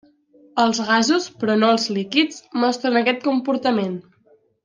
[0.61, 3.95] Els gasos, però no els líquids, mostren aquest comportament.